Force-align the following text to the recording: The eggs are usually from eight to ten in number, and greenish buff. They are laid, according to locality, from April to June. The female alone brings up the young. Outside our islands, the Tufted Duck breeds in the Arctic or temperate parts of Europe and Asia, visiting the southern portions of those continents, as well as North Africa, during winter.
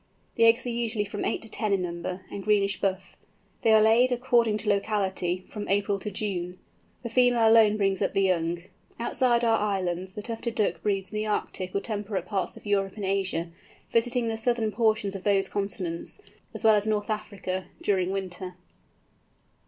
The 0.33 0.45
eggs 0.45 0.65
are 0.65 0.69
usually 0.69 1.05
from 1.05 1.23
eight 1.23 1.43
to 1.43 1.47
ten 1.47 1.71
in 1.73 1.83
number, 1.83 2.25
and 2.31 2.43
greenish 2.43 2.81
buff. 2.81 3.15
They 3.61 3.71
are 3.71 3.83
laid, 3.83 4.11
according 4.11 4.57
to 4.57 4.69
locality, 4.69 5.41
from 5.47 5.67
April 5.67 5.99
to 5.99 6.09
June. 6.09 6.57
The 7.03 7.09
female 7.09 7.47
alone 7.47 7.77
brings 7.77 8.01
up 8.01 8.15
the 8.15 8.23
young. 8.23 8.63
Outside 8.99 9.43
our 9.43 9.59
islands, 9.59 10.13
the 10.13 10.23
Tufted 10.23 10.55
Duck 10.55 10.81
breeds 10.81 11.11
in 11.11 11.17
the 11.17 11.27
Arctic 11.27 11.75
or 11.75 11.81
temperate 11.81 12.25
parts 12.25 12.57
of 12.57 12.65
Europe 12.65 12.95
and 12.95 13.05
Asia, 13.05 13.51
visiting 13.91 14.27
the 14.27 14.37
southern 14.37 14.71
portions 14.71 15.13
of 15.13 15.21
those 15.23 15.47
continents, 15.47 16.19
as 16.51 16.63
well 16.63 16.73
as 16.73 16.87
North 16.87 17.11
Africa, 17.11 17.65
during 17.83 18.09
winter. 18.09 18.55